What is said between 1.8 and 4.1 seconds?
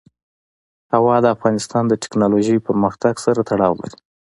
د تکنالوژۍ پرمختګ سره تړاو لري.